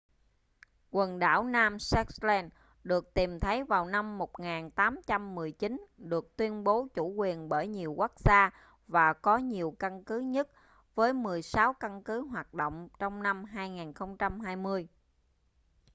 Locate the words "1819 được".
4.17-6.35